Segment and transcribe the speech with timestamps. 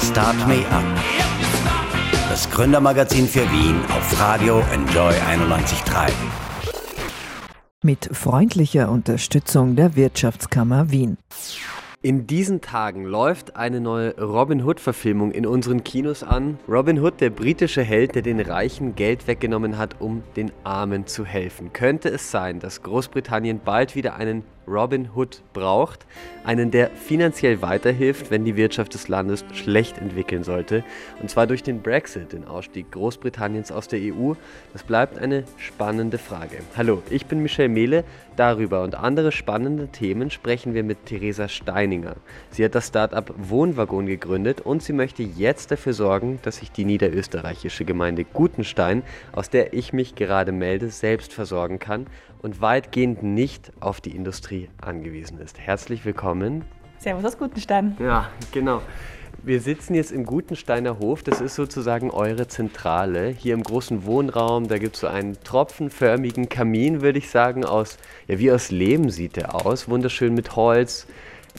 [0.00, 0.82] Start Me Up.
[2.28, 6.10] Das Gründermagazin für Wien auf Radio Enjoy 91.3.
[7.82, 11.16] Mit freundlicher Unterstützung der Wirtschaftskammer Wien.
[12.02, 16.58] In diesen Tagen läuft eine neue Robin Hood-Verfilmung in unseren Kinos an.
[16.68, 21.24] Robin Hood, der britische Held, der den Reichen Geld weggenommen hat, um den Armen zu
[21.24, 21.72] helfen.
[21.72, 26.06] Könnte es sein, dass Großbritannien bald wieder einen Robin Hood braucht,
[26.44, 30.84] einen, der finanziell weiterhilft, wenn die Wirtschaft des Landes schlecht entwickeln sollte,
[31.20, 34.34] und zwar durch den Brexit, den Ausstieg Großbritanniens aus der EU.
[34.72, 36.58] Das bleibt eine spannende Frage.
[36.76, 38.04] Hallo, ich bin Michel Mehle.
[38.36, 42.16] Darüber und andere spannende Themen sprechen wir mit Theresa Steininger.
[42.50, 46.84] Sie hat das Startup Wohnwagon gegründet und sie möchte jetzt dafür sorgen, dass sich die
[46.84, 52.06] niederösterreichische Gemeinde Gutenstein, aus der ich mich gerade melde, selbst versorgen kann
[52.44, 55.58] und weitgehend nicht auf die Industrie angewiesen ist.
[55.58, 56.62] Herzlich willkommen.
[56.98, 57.96] Servus aus Gutenstein.
[57.98, 58.82] Ja, genau.
[59.42, 63.28] Wir sitzen jetzt im Gutensteiner Hof, das ist sozusagen eure Zentrale.
[63.28, 67.96] Hier im großen Wohnraum, da gibt es so einen tropfenförmigen Kamin, würde ich sagen, aus,
[68.28, 69.88] ja, wie aus Lehm sieht der aus.
[69.88, 71.06] Wunderschön mit Holz,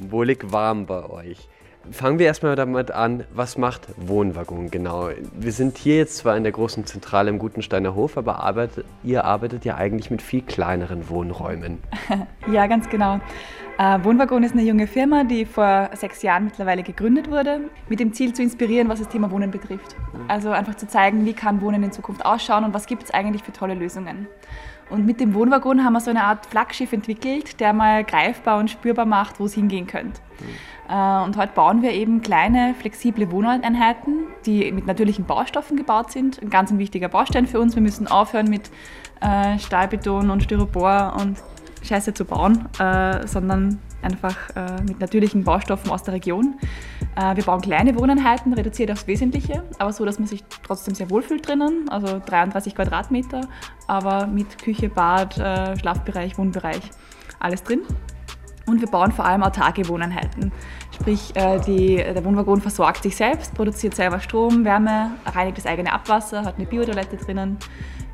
[0.09, 1.49] wohlig warm bei euch.
[1.91, 5.09] Fangen wir erstmal damit an, was macht Wohnwaggon genau?
[5.33, 9.25] Wir sind hier jetzt zwar in der großen Zentrale im Gutensteiner Hof, aber arbeitet, ihr
[9.25, 11.79] arbeitet ja eigentlich mit viel kleineren Wohnräumen.
[12.51, 13.19] ja, ganz genau.
[13.77, 18.13] Äh, Wohnwaggon ist eine junge Firma, die vor sechs Jahren mittlerweile gegründet wurde, mit dem
[18.13, 19.95] Ziel zu inspirieren, was das Thema Wohnen betrifft.
[20.13, 20.25] Mhm.
[20.29, 23.43] Also einfach zu zeigen, wie kann Wohnen in Zukunft ausschauen und was gibt es eigentlich
[23.43, 24.27] für tolle Lösungen.
[24.89, 28.69] Und mit dem Wohnwaggon haben wir so eine Art Flaggschiff entwickelt, der mal greifbar und
[28.69, 30.21] spürbar macht, wo es hingehen könnte.
[30.39, 30.45] Mhm.
[30.87, 36.41] Und heute bauen wir eben kleine, flexible Wohneinheiten, die mit natürlichen Baustoffen gebaut sind.
[36.41, 37.73] Ein ganz wichtiger Baustein für uns.
[37.73, 38.69] Wir müssen aufhören mit
[39.21, 41.41] äh, Stahlbeton und Styropor und
[41.85, 46.55] Scheiße zu bauen, äh, sondern einfach äh, mit natürlichen Baustoffen aus der Region.
[47.15, 51.09] Äh, wir bauen kleine Wohneinheiten, reduziert aufs Wesentliche, aber so, dass man sich trotzdem sehr
[51.09, 53.41] wohlfühlt drinnen, also 33 Quadratmeter,
[53.87, 56.89] aber mit Küche, Bad, äh, Schlafbereich, Wohnbereich,
[57.39, 57.81] alles drin.
[58.67, 60.51] Und wir bauen vor allem autarke Wohneinheiten.
[60.91, 65.93] Sprich, äh, die, der Wohnwaggon versorgt sich selbst, produziert selber Strom, Wärme, reinigt das eigene
[65.93, 67.57] Abwasser, hat eine Biotoilette drinnen.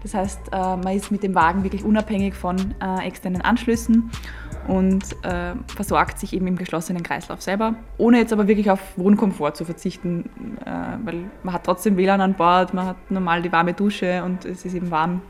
[0.03, 4.11] Das heißt, äh, man ist mit dem Wagen wirklich unabhängig von äh, externen Anschlüssen
[4.67, 5.03] und
[5.75, 10.29] versorgt sich eben im geschlossenen Kreislauf selber, ohne jetzt aber wirklich auf Wohnkomfort zu verzichten,
[11.03, 14.63] weil man hat trotzdem WLAN an Bord, man hat normal die warme Dusche und es
[14.63, 15.21] ist eben warm.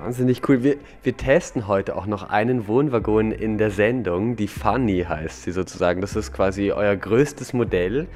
[0.00, 0.62] Wahnsinnig cool.
[0.62, 5.52] Wir, wir testen heute auch noch einen Wohnwaggon in der Sendung, die Funny heißt sie
[5.52, 6.00] sozusagen.
[6.00, 8.08] Das ist quasi euer größtes Modell.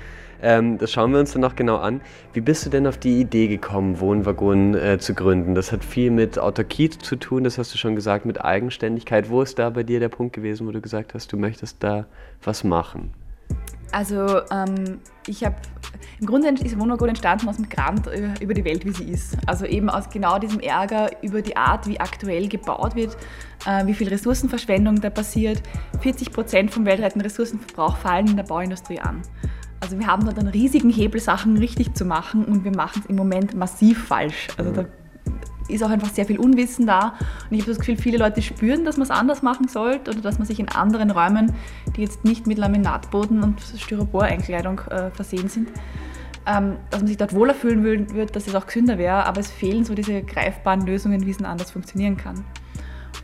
[0.42, 2.00] Ähm, das schauen wir uns dann noch genau an.
[2.32, 5.54] Wie bist du denn auf die Idee gekommen, Wohnwagon äh, zu gründen?
[5.54, 9.31] Das hat viel mit Autarkie zu tun, das hast du schon gesagt, mit Eigenständigkeit.
[9.31, 12.06] Wo ist da bei dir der Punkt gewesen, wo du gesagt hast, du möchtest da
[12.42, 13.12] was machen?
[13.92, 15.56] Also ähm, ich habe,
[16.20, 18.08] im Grunde ist Wohnwagon entstanden aus dem Grant
[18.41, 19.36] über die Welt, wie sie ist.
[19.47, 23.16] Also eben aus genau diesem Ärger über die Art, wie aktuell gebaut wird,
[23.66, 25.62] äh, wie viel Ressourcenverschwendung da passiert.
[26.00, 29.22] 40 Prozent vom weltweiten Ressourcenverbrauch fallen in der Bauindustrie an.
[29.80, 33.10] Also wir haben dort einen riesigen Hebel, Sachen richtig zu machen und wir machen es
[33.10, 34.48] im Moment massiv falsch.
[34.56, 34.86] Also da
[35.69, 37.15] ist auch einfach sehr viel Unwissen da
[37.50, 40.21] und ich habe das Gefühl, viele Leute spüren, dass man es anders machen sollte oder
[40.21, 41.53] dass man sich in anderen Räumen,
[41.97, 45.69] die jetzt nicht mit Laminatboden und Styropor-Einkleidung äh, versehen sind,
[46.47, 49.50] ähm, dass man sich dort wohler fühlen würde, dass es auch gesünder wäre, aber es
[49.50, 52.44] fehlen so diese greifbaren Lösungen, wie es anders funktionieren kann.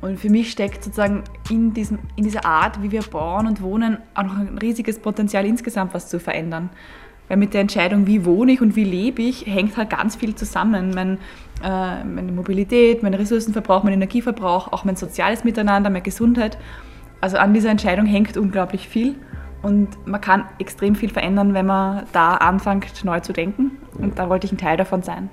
[0.03, 3.99] Und für mich steckt sozusagen in, diesem, in dieser Art, wie wir bauen und wohnen,
[4.15, 6.71] auch noch ein riesiges Potenzial insgesamt was zu verändern.
[7.29, 10.35] Weil mit der Entscheidung, wie wohne ich und wie lebe ich, hängt halt ganz viel
[10.35, 10.91] zusammen.
[10.93, 11.19] Mein,
[11.61, 16.59] meine Mobilität, mein Ressourcenverbrauch, mein Energieverbrauch, auch mein soziales Miteinander, meine Gesundheit.
[17.21, 19.15] Also an dieser Entscheidung hängt unglaublich viel.
[19.63, 23.79] Und man kann extrem viel verändern, wenn man da anfängt, neu zu denken.
[23.97, 25.31] Und da wollte ich ein Teil davon sein.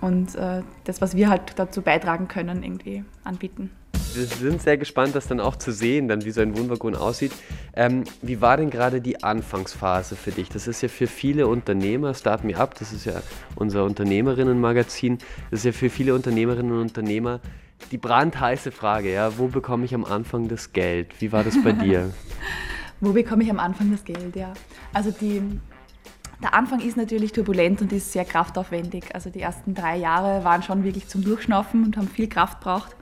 [0.00, 3.70] Und äh, das, was wir halt dazu beitragen können, irgendwie anbieten
[4.14, 7.32] wir sind sehr gespannt, das dann auch zu sehen, dann wie so ein Wohnwaggon aussieht.
[7.74, 10.48] Ähm, wie war denn gerade die Anfangsphase für dich?
[10.48, 13.22] Das ist ja für viele Unternehmer, Start Me Up, das ist ja
[13.56, 15.18] unser Unternehmerinnenmagazin,
[15.50, 17.40] das ist ja für viele Unternehmerinnen und Unternehmer
[17.90, 21.20] die brandheiße Frage, ja, wo bekomme ich am Anfang das Geld?
[21.20, 22.10] Wie war das bei dir?
[23.00, 24.52] wo bekomme ich am Anfang das Geld, ja.
[24.92, 25.42] Also die,
[26.42, 29.14] der Anfang ist natürlich turbulent und ist sehr kraftaufwendig.
[29.14, 32.96] Also die ersten drei Jahre waren schon wirklich zum Durchschnaufen und haben viel Kraft braucht.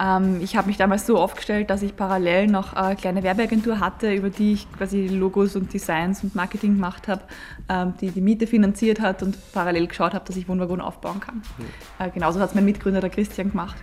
[0.00, 4.12] Ähm, ich habe mich damals so aufgestellt, dass ich parallel noch eine kleine Werbeagentur hatte,
[4.12, 7.22] über die ich quasi Logos und Designs und Marketing gemacht habe,
[7.68, 11.36] ähm, die die Miete finanziert hat und parallel geschaut habe, dass ich Wohnwagon aufbauen kann.
[11.36, 12.04] Mhm.
[12.04, 13.76] Äh, genauso hat es mein Mitgründer, der Christian, gemacht.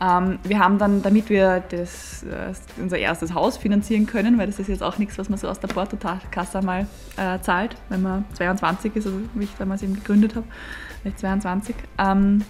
[0.00, 4.58] Ähm, wir haben dann, damit wir das, äh, unser erstes Haus finanzieren können, weil das
[4.58, 6.86] ist jetzt auch nichts, was man so aus der Portokasse mal
[7.18, 10.46] äh, zahlt, wenn man 22 ist, also wie ich damals eben gegründet habe,
[11.04, 11.74] ich 22.
[11.98, 12.42] Ähm,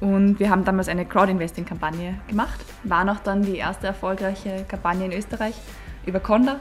[0.00, 5.12] und wir haben damals eine Crowd-Investing-Kampagne gemacht, waren auch dann die erste erfolgreiche Kampagne in
[5.12, 5.54] Österreich
[6.06, 6.58] über Conda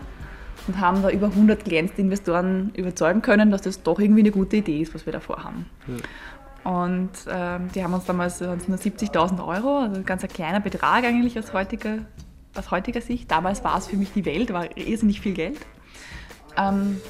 [0.67, 4.57] und haben da über 100 glänzende Investoren überzeugen können, dass das doch irgendwie eine gute
[4.57, 5.65] Idee ist, was wir da vorhaben.
[5.87, 5.95] Ja.
[6.71, 11.37] Und ähm, die haben uns damals nur 70.000 Euro, also ein ganz kleiner Betrag eigentlich
[11.37, 11.97] aus heutiger,
[12.55, 13.29] aus heutiger Sicht.
[13.29, 15.59] Damals war es für mich die Welt, war irrsinnig viel Geld.
[16.57, 17.01] Ähm,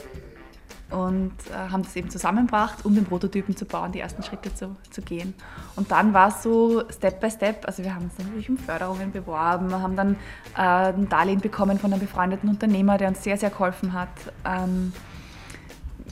[0.94, 4.76] und äh, haben das eben zusammengebracht, um den Prototypen zu bauen, die ersten Schritte zu,
[4.92, 5.34] zu gehen.
[5.76, 9.12] Und dann war es so Step by Step, also wir haben uns natürlich um Förderungen
[9.12, 10.16] beworben, haben dann
[10.56, 14.10] äh, ein Darlehen bekommen von einem befreundeten Unternehmer, der uns sehr, sehr geholfen hat.
[14.46, 14.94] Ähm,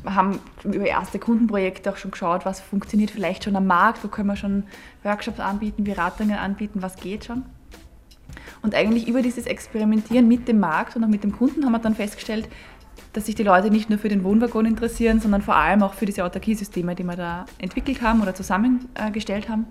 [0.04, 4.30] haben über erste Kundenprojekte auch schon geschaut, was funktioniert vielleicht schon am Markt, wo können
[4.30, 4.64] wir schon
[5.04, 7.44] Workshops anbieten, Beratungen anbieten, was geht schon.
[8.64, 11.80] Und eigentlich über dieses Experimentieren mit dem Markt und auch mit dem Kunden haben wir
[11.80, 12.50] dann festgestellt,
[13.14, 16.06] dass sich die Leute nicht nur für den Wohnwaggon interessieren, sondern vor allem auch für
[16.06, 19.66] diese Autarkiesysteme, die wir da entwickelt haben oder zusammengestellt haben.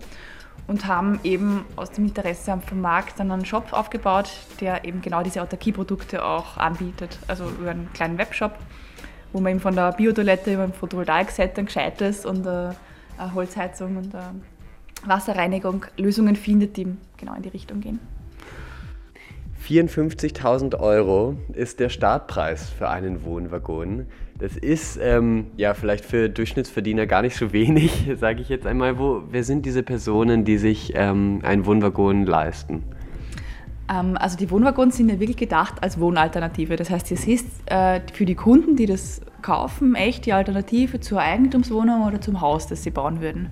[0.66, 5.22] Und haben eben aus dem Interesse vom Markt dann einen Shop aufgebaut, der eben genau
[5.22, 7.18] diese Autarkieprodukte auch anbietet.
[7.26, 8.52] Also über einen kleinen Webshop,
[9.32, 12.76] wo man eben von der Biotoilette über ein Photovoltaik-Set ein gescheites und eine
[13.34, 14.42] Holzheizung und eine
[15.04, 17.98] Wasserreinigung Lösungen findet, die genau in die Richtung gehen.
[19.70, 24.06] 54.000 Euro ist der Startpreis für einen Wohnwaggon.
[24.36, 28.98] Das ist ähm, ja vielleicht für Durchschnittsverdiener gar nicht so wenig, sage ich jetzt einmal.
[28.98, 32.82] Wo, wer sind diese Personen, die sich ähm, einen Wohnwaggon leisten?
[33.88, 36.74] Ähm, also die Wohnwaggons sind ja wirklich gedacht als Wohnalternative.
[36.74, 41.20] Das heißt, es ist äh, für die Kunden, die das kaufen, echt die Alternative zur
[41.20, 43.50] Eigentumswohnung oder zum Haus, das sie bauen würden.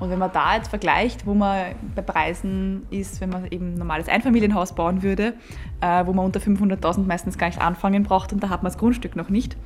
[0.00, 3.78] Und wenn man da jetzt vergleicht, wo man bei Preisen ist, wenn man eben ein
[3.78, 5.34] normales Einfamilienhaus bauen würde,
[5.80, 8.78] äh, wo man unter 500.000 meistens gar nicht anfangen braucht und da hat man das
[8.78, 9.56] Grundstück noch nicht,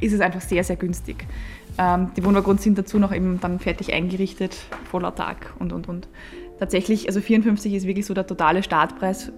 [0.00, 1.26] ist es einfach sehr, sehr günstig.
[1.78, 4.56] Ähm, die Wohnwaggons sind dazu noch eben dann fertig eingerichtet,
[4.90, 6.08] voller Tag und, und, und.
[6.58, 9.30] Tatsächlich, also 54 ist wirklich so der totale Startpreis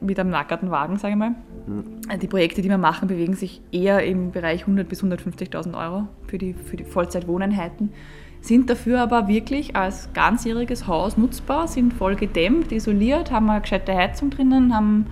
[0.00, 1.30] mit einem nackerten Wagen, sage ich mal.
[1.66, 2.18] Mhm.
[2.20, 6.38] Die Projekte, die wir machen, bewegen sich eher im Bereich 100.000 bis 150.000 Euro für
[6.38, 7.92] die, für die Vollzeitwohneinheiten
[8.46, 13.94] sind dafür aber wirklich als ganzjähriges Haus nutzbar, sind voll gedämmt, isoliert, haben eine gescheite
[13.94, 15.06] Heizung drinnen, haben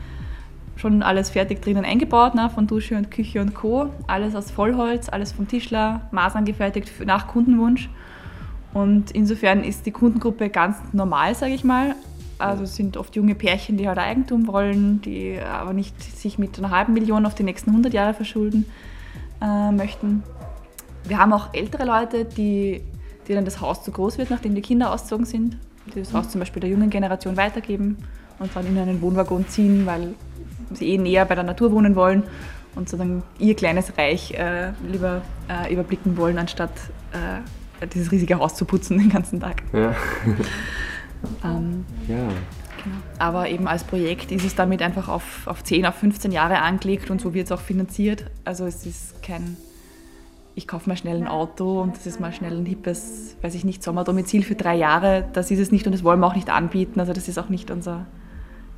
[0.76, 3.90] schon alles fertig drinnen eingebaut, ne, von Dusche und Küche und Co.
[4.06, 7.88] Alles aus Vollholz, alles vom Tischler, maßangefertigt nach Kundenwunsch.
[8.72, 11.94] Und insofern ist die Kundengruppe ganz normal, sage ich mal.
[12.38, 16.70] Also sind oft junge Pärchen, die halt Eigentum wollen, die aber nicht sich mit einer
[16.70, 18.64] halben Million auf die nächsten 100 Jahre verschulden
[19.40, 20.24] äh, möchten.
[21.06, 22.82] Wir haben auch ältere Leute, die
[23.28, 25.56] die dann das Haus zu groß wird, nachdem die Kinder ausgezogen sind,
[25.94, 27.98] die das Haus zum Beispiel der jungen Generation weitergeben
[28.38, 30.14] und dann in einen Wohnwaggon ziehen, weil
[30.72, 32.24] sie eh näher bei der Natur wohnen wollen
[32.74, 36.72] und sozusagen ihr kleines Reich äh, lieber äh, überblicken wollen, anstatt
[37.12, 39.62] äh, dieses riesige Haus zu putzen den ganzen Tag.
[39.72, 39.94] Ja.
[41.44, 42.28] ähm, ja.
[42.82, 42.96] Genau.
[43.18, 47.10] Aber eben als Projekt ist es damit einfach auf, auf 10, auf 15 Jahre angelegt
[47.10, 48.26] und so wird es auch finanziert.
[48.44, 49.56] Also es ist kein
[50.56, 53.64] ich kaufe mal schnell ein Auto und das ist mal schnell ein hippes, weiß ich
[53.64, 55.28] nicht, Sommerdomizil für drei Jahre.
[55.32, 57.00] Das ist es nicht und das wollen wir auch nicht anbieten.
[57.00, 58.06] Also das ist auch nicht unser,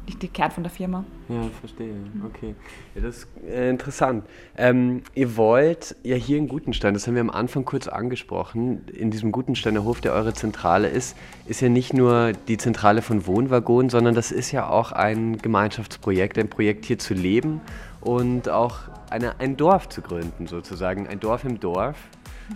[0.07, 1.05] nicht der Kern von der Firma.
[1.29, 1.93] Ja, verstehe.
[2.25, 2.55] Okay.
[2.95, 4.25] Ja, das ist äh, interessant.
[4.57, 9.11] Ähm, ihr wollt ja hier in Gutenstein, das haben wir am Anfang kurz angesprochen, in
[9.11, 11.15] diesem Gutensteiner Hof, der eure Zentrale ist,
[11.45, 16.39] ist ja nicht nur die Zentrale von Wohnwaggonen, sondern das ist ja auch ein Gemeinschaftsprojekt,
[16.39, 17.61] ein Projekt hier zu leben
[18.07, 18.79] und auch
[19.11, 21.09] eine, ein Dorf zu gründen, sozusagen.
[21.09, 21.97] Ein Dorf im Dorf,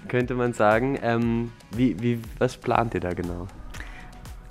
[0.09, 0.99] könnte man sagen.
[1.03, 3.49] Ähm, wie, wie, was plant ihr da genau?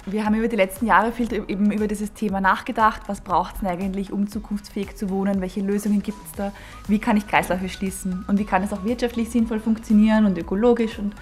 [0.05, 3.03] Wir haben über die letzten Jahre viel eben über dieses Thema nachgedacht.
[3.07, 5.39] Was braucht es eigentlich, um zukunftsfähig zu wohnen?
[5.39, 6.51] Welche Lösungen gibt es da?
[6.87, 8.25] Wie kann ich Kreisläufe schließen?
[8.27, 11.15] Und wie kann es auch wirtschaftlich sinnvoll funktionieren und ökologisch und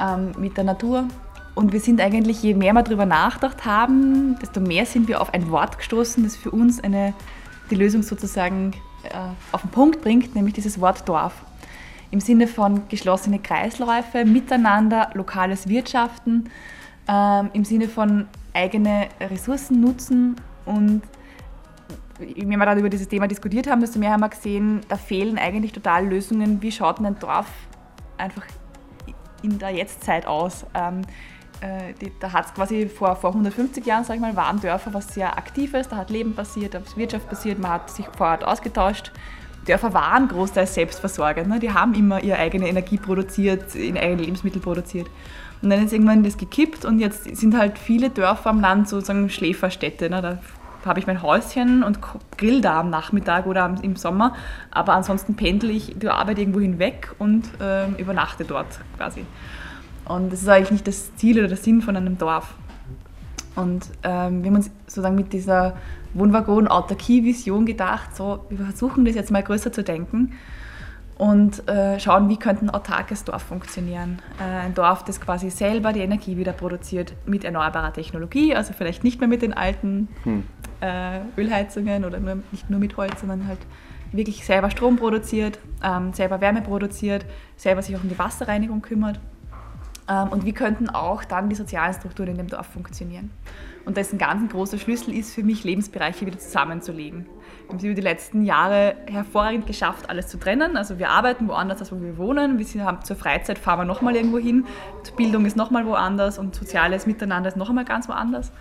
[0.00, 1.04] ähm, mit der Natur?
[1.54, 5.32] Und wir sind eigentlich, je mehr wir darüber nachgedacht haben, desto mehr sind wir auf
[5.32, 7.14] ein Wort gestoßen, das für uns eine,
[7.70, 8.72] die Lösung sozusagen
[9.52, 11.34] auf den Punkt bringt, nämlich dieses Wort Dorf.
[12.10, 16.50] Im Sinne von geschlossene Kreisläufe, Miteinander, lokales Wirtschaften,
[17.08, 21.02] ähm, im Sinne von eigene Ressourcen nutzen und
[22.18, 25.36] wenn wir dann über dieses Thema diskutiert haben, desto mehr haben wir gesehen, da fehlen
[25.38, 26.62] eigentlich total Lösungen.
[26.62, 27.48] Wie schaut ein Dorf
[28.18, 28.44] einfach
[29.42, 30.64] in der Jetztzeit aus?
[31.60, 34.92] Äh, die, da hat es quasi vor, vor 150 Jahren, sag ich mal, waren Dörfer
[34.92, 38.28] was sehr Aktives, da hat Leben passiert, da hat Wirtschaft passiert, man hat sich vor
[38.28, 39.12] Ort ausgetauscht.
[39.66, 41.48] Dörfer waren großteils selbstversorgend.
[41.48, 41.58] Ne?
[41.58, 45.08] Die haben immer ihre eigene Energie produziert, ihre eigenen Lebensmittel produziert.
[45.62, 49.30] Und dann ist irgendwann das gekippt und jetzt sind halt viele Dörfer am Land sozusagen
[49.30, 50.10] Schläferstädte.
[50.10, 50.20] Ne?
[50.20, 50.38] Da
[50.84, 51.98] habe ich mein Häuschen und
[52.36, 54.34] grill da am Nachmittag oder im Sommer,
[54.70, 58.66] aber ansonsten pendel ich die Arbeit irgendwo hinweg und äh, übernachte dort
[58.98, 59.24] quasi.
[60.06, 62.54] Und das ist eigentlich nicht das Ziel oder der Sinn von einem Dorf.
[63.56, 65.76] Und ähm, wir haben uns sozusagen mit dieser
[66.14, 70.32] Wohnwaggon-Autarkie-Vision gedacht, so, wir versuchen das jetzt mal größer zu denken
[71.16, 74.18] und äh, schauen, wie könnte ein autarkes Dorf funktionieren.
[74.40, 79.04] Äh, ein Dorf, das quasi selber die Energie wieder produziert mit erneuerbarer Technologie, also vielleicht
[79.04, 80.42] nicht mehr mit den alten hm.
[80.80, 83.60] äh, Ölheizungen oder nur, nicht nur mit Holz, sondern halt
[84.10, 87.24] wirklich selber Strom produziert, ähm, selber Wärme produziert,
[87.56, 89.20] selber sich auch um die Wasserreinigung kümmert.
[90.08, 93.30] Ähm, und wie könnten auch dann die sozialen Strukturen in dem Dorf funktionieren.
[93.84, 97.26] Und das ein ganz großer Schlüssel ist für mich, Lebensbereiche wieder zusammenzulegen.
[97.26, 100.76] Wir haben es über die letzten Jahre hervorragend geschafft, alles zu trennen.
[100.76, 102.58] Also wir arbeiten woanders, als wo wir wohnen.
[102.58, 104.64] Wir haben zur Freizeit fahren wir nochmal irgendwo hin.
[105.16, 108.52] Bildung ist nochmal woanders und soziales Miteinander ist noch einmal ganz woanders.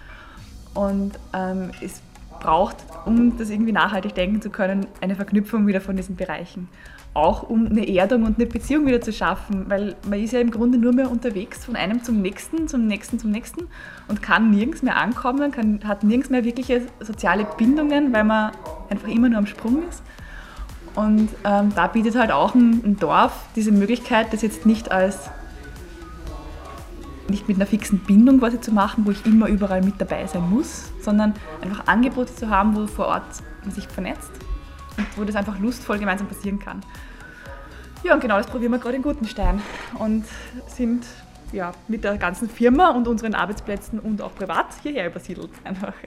[0.73, 2.01] Und ähm, es
[2.43, 6.69] braucht, um das irgendwie nachhaltig denken zu können, eine Verknüpfung wieder von diesen Bereichen
[7.13, 10.49] auch um eine Erdung und eine Beziehung wieder zu schaffen, weil man ist ja im
[10.49, 13.67] Grunde nur mehr unterwegs von einem zum nächsten, zum nächsten, zum nächsten
[14.07, 18.51] und kann nirgends mehr ankommen, kann, hat nirgends mehr wirkliche soziale Bindungen, weil man
[18.89, 20.01] einfach immer nur am Sprung ist.
[20.95, 25.29] Und ähm, da bietet halt auch ein, ein, Dorf diese Möglichkeit, das jetzt nicht als
[27.29, 30.49] nicht mit einer fixen Bindung quasi zu machen, wo ich immer überall mit dabei sein
[30.49, 33.23] muss, sondern einfach Angebote zu haben, wo vor Ort
[33.61, 34.31] man sich vernetzt
[34.97, 36.81] und wo das einfach lustvoll gemeinsam passieren kann.
[38.03, 39.61] Ja, und genau das probieren wir gerade in Gutenstein
[39.97, 40.25] und
[40.67, 41.05] sind
[41.53, 45.93] ja, mit der ganzen Firma und unseren Arbeitsplätzen und auch privat hierher übersiedelt einfach.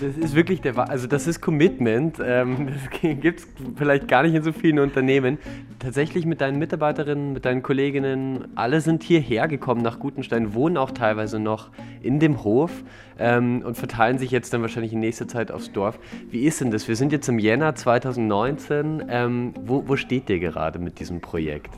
[0.00, 2.18] Das ist wirklich der, also das ist Commitment.
[2.24, 5.38] Ähm, das gibt es vielleicht gar nicht in so vielen Unternehmen.
[5.78, 10.90] Tatsächlich mit deinen Mitarbeiterinnen, mit deinen Kolleginnen, alle sind hierher gekommen nach Gutenstein, wohnen auch
[10.90, 11.70] teilweise noch
[12.02, 12.70] in dem Hof
[13.18, 15.98] ähm, und verteilen sich jetzt dann wahrscheinlich in nächster Zeit aufs Dorf.
[16.30, 16.88] Wie ist denn das?
[16.88, 19.04] Wir sind jetzt im Jänner 2019.
[19.08, 21.70] Ähm, wo, wo steht ihr gerade mit diesem Projekt?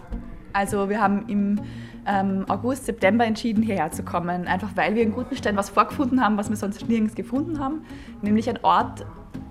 [0.57, 1.61] Also wir haben im
[2.07, 4.47] ähm, August, September entschieden, hierher zu kommen.
[4.47, 7.83] Einfach weil wir in Gutenstein was vorgefunden haben, was wir sonst nirgends gefunden haben.
[8.23, 9.05] Nämlich ein Ort,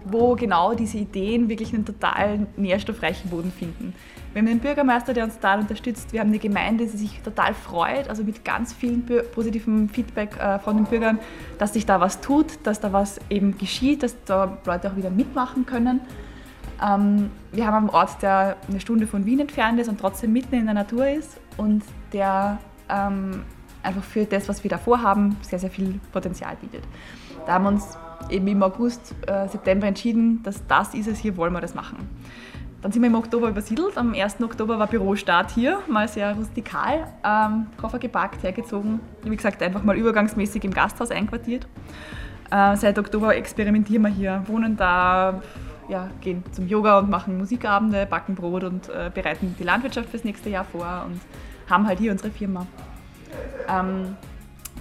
[0.06, 3.94] wo genau diese Ideen wirklich einen total nährstoffreichen Boden finden.
[4.34, 6.12] Wir haben einen Bürgermeister, der uns total unterstützt.
[6.12, 10.58] Wir haben eine Gemeinde, die sich total freut, also mit ganz vielen positivem Feedback äh,
[10.58, 11.20] von den Bürgern,
[11.60, 15.12] dass sich da was tut, dass da was eben geschieht, dass da Leute auch wieder
[15.12, 16.02] mitmachen können.
[16.84, 20.56] Ähm, wir haben einen Ort, der eine Stunde von Wien entfernt ist und trotzdem mitten
[20.56, 22.58] in der Natur ist und der
[22.90, 23.44] ähm,
[23.84, 26.84] einfach für das, was wir da vorhaben, sehr, sehr viel Potenzial bietet.
[27.46, 27.98] Da haben wir uns
[28.30, 31.98] eben im August, äh, September entschieden, dass das ist es, hier wollen wir das machen.
[32.82, 33.98] Dann sind wir im Oktober übersiedelt.
[33.98, 34.42] Am 1.
[34.42, 39.00] Oktober war Bürostart hier, mal sehr rustikal, ähm, Koffer gepackt, hergezogen.
[39.24, 41.68] Wie gesagt, einfach mal übergangsmäßig im Gasthaus einquartiert.
[42.52, 45.42] Äh, seit Oktober experimentieren wir hier, wohnen da,
[45.90, 50.24] ja, gehen zum Yoga und machen Musikabende, backen Brot und äh, bereiten die Landwirtschaft fürs
[50.24, 51.20] nächste Jahr vor und
[51.70, 52.66] haben halt hier unsere Firma.
[53.68, 54.16] Ähm,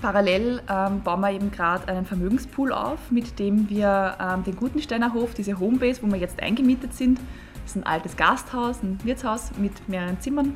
[0.00, 5.14] parallel ähm, bauen wir eben gerade einen Vermögenspool auf, mit dem wir ähm, den Gutensteiner
[5.14, 7.18] Hof, diese Homebase, wo wir jetzt eingemietet sind,
[7.64, 10.54] das ist ein altes Gasthaus, ein Wirtshaus mit mehreren Zimmern.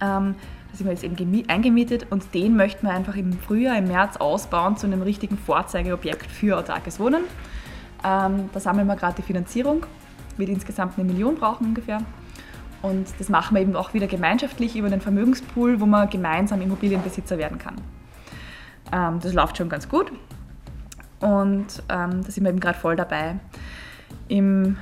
[0.00, 0.34] Ähm,
[0.70, 4.16] da sind wir jetzt eben eingemietet und den möchten wir einfach im Frühjahr, im März
[4.16, 7.22] ausbauen zu einem richtigen Vorzeigeobjekt für autarkes Wohnen.
[8.04, 9.84] Ähm, da sammeln wir gerade die Finanzierung,
[10.36, 12.00] wird insgesamt eine Million brauchen ungefähr.
[12.82, 17.38] Und das machen wir eben auch wieder gemeinschaftlich über den Vermögenspool, wo man gemeinsam Immobilienbesitzer
[17.38, 17.76] werden kann.
[18.92, 20.12] Ähm, das läuft schon ganz gut
[21.20, 23.36] und ähm, da sind wir eben gerade voll dabei.
[24.28, 24.76] Im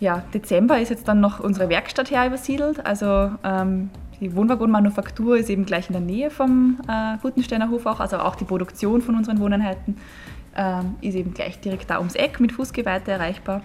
[0.00, 2.84] ja, Dezember ist jetzt dann noch unsere Werkstatt her übersiedelt.
[2.84, 8.00] Also ähm, die Wohnwaggonmanufaktur ist eben gleich in der Nähe vom äh, Gutensteiner Hof auch,
[8.00, 9.96] also auch die Produktion von unseren Wohneinheiten
[10.58, 13.62] ähm, ist eben gleich direkt da ums Eck mit Fußgeweite erreichbar.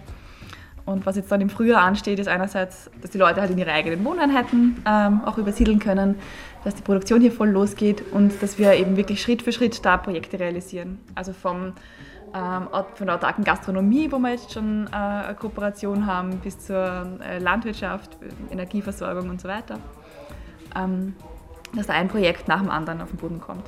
[0.85, 3.71] Und was jetzt dann im Frühjahr ansteht, ist einerseits, dass die Leute halt in ihre
[3.71, 6.15] eigenen Wohneinheiten ähm, auch übersiedeln können,
[6.63, 9.97] dass die Produktion hier voll losgeht und dass wir eben wirklich Schritt für Schritt da
[9.97, 11.00] Projekte realisieren.
[11.15, 11.73] Also vom,
[12.35, 17.19] ähm, von der autarken Gastronomie, wo wir jetzt schon äh, eine Kooperation haben, bis zur
[17.25, 18.17] äh, Landwirtschaft,
[18.51, 19.79] Energieversorgung und so weiter.
[20.75, 21.15] Ähm,
[21.73, 23.63] dass da ein Projekt nach dem anderen auf den Boden kommt.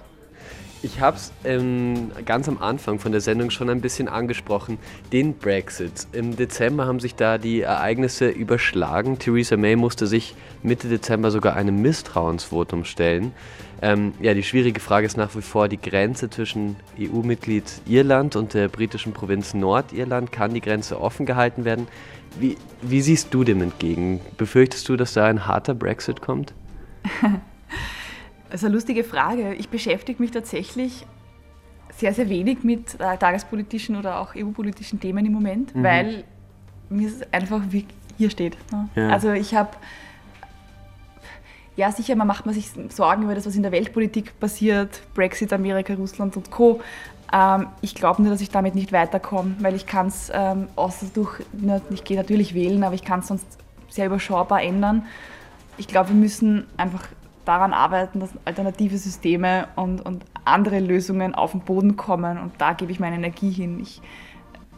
[0.82, 4.77] Ich habe es ähm, ganz am Anfang von der Sendung schon ein bisschen angesprochen,
[5.12, 6.08] den Brexit.
[6.12, 9.17] Im Dezember haben sich da die Ereignisse überschlagen.
[9.17, 13.32] Theresa May musste sich Mitte Dezember sogar einem Misstrauensvotum stellen.
[13.82, 18.53] Ähm, ja, die schwierige Frage ist nach wie vor die Grenze zwischen EU-Mitglied Irland und
[18.53, 20.32] der britischen Provinz Nordirland.
[20.32, 21.88] Kann die Grenze offen gehalten werden?
[22.39, 24.22] Wie, wie siehst du dem entgegen?
[24.38, 26.53] Befürchtest du, dass da ein harter Brexit kommt?
[28.56, 29.54] Das ist eine lustige Frage.
[29.56, 31.06] Ich beschäftige mich tatsächlich
[31.94, 35.84] sehr, sehr wenig mit äh, tagespolitischen oder auch EU-politischen Themen im Moment, mhm.
[35.84, 36.24] weil
[36.88, 37.86] mir es einfach wie
[38.18, 38.56] hier steht.
[38.72, 38.88] Ne?
[38.96, 39.10] Ja.
[39.10, 39.72] Also ich habe,
[41.76, 45.52] ja sicher, man macht man sich Sorgen über das, was in der Weltpolitik passiert, Brexit,
[45.52, 46.80] Amerika, Russland und Co.
[47.34, 51.08] Ähm, ich glaube nur, dass ich damit nicht weiterkomme, weil ich kann es ähm, außer
[51.14, 51.42] durch,
[51.90, 53.58] ich gehe natürlich wählen, aber ich kann es sonst
[53.90, 55.06] sehr überschaubar ändern.
[55.78, 57.10] Ich glaube, wir müssen einfach
[57.46, 62.38] daran arbeiten, dass alternative Systeme und, und andere Lösungen auf den Boden kommen.
[62.38, 63.80] Und da gebe ich meine Energie hin.
[63.80, 64.02] Ich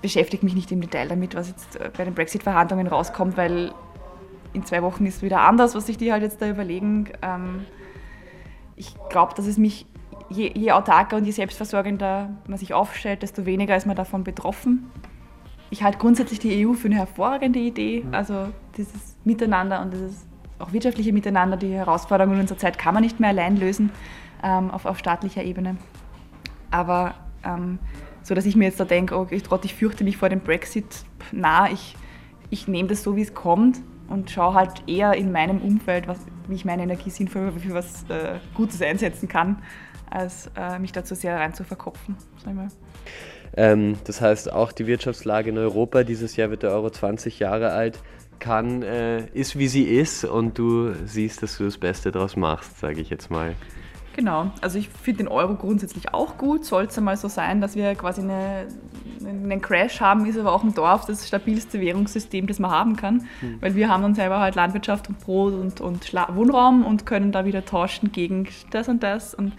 [0.01, 3.73] beschäftige mich nicht im Detail damit, was jetzt äh, bei den Brexit-Verhandlungen rauskommt, weil
[4.53, 7.09] in zwei Wochen ist wieder anders, was sich die halt jetzt da überlegen.
[7.21, 7.65] Ähm,
[8.75, 9.85] ich glaube, dass es mich,
[10.29, 14.89] je, je autarker und je selbstversorgender man sich aufstellt, desto weniger ist man davon betroffen.
[15.69, 18.03] Ich halte grundsätzlich die EU für eine hervorragende Idee.
[18.05, 18.13] Mhm.
[18.13, 20.26] Also dieses Miteinander und dieses
[20.59, 23.91] auch wirtschaftliche Miteinander, die Herausforderungen unserer Zeit kann man nicht mehr allein lösen
[24.43, 25.77] ähm, auf, auf, staatlicher Ebene.
[26.71, 27.79] Aber ähm,
[28.23, 30.41] so, dass ich mir jetzt da denke, oh, ich, Gott, ich fürchte mich vor dem
[30.41, 30.85] Brexit,
[31.31, 31.95] na, ich,
[32.49, 36.19] ich nehme das so, wie es kommt und schaue halt eher in meinem Umfeld, was,
[36.47, 39.61] wie ich meine Energie sinnvoll für was äh, Gutes einsetzen kann,
[40.09, 42.15] als äh, mich dazu sehr rein zu verkopfen.
[42.37, 42.67] Sag ich mal.
[43.55, 47.71] Ähm, das heißt, auch die Wirtschaftslage in Europa, dieses Jahr wird der Euro 20 Jahre
[47.71, 47.99] alt
[48.39, 52.79] kann, äh, ist wie sie ist und du siehst, dass du das Beste daraus machst,
[52.79, 53.55] sage ich jetzt mal.
[54.17, 56.65] Genau, also ich finde den Euro grundsätzlich auch gut.
[56.65, 58.65] Soll es einmal so sein, dass wir quasi eine,
[59.23, 63.27] einen Crash haben, ist aber auch im Dorf das stabilste Währungssystem, das man haben kann.
[63.41, 63.61] Hm.
[63.61, 67.45] Weil wir haben dann selber halt Landwirtschaft und Brot und, und Wohnraum und können da
[67.45, 69.35] wieder tauschen gegen das und das.
[69.35, 69.53] Und